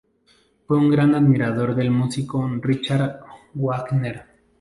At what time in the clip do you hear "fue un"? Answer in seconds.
0.65-0.89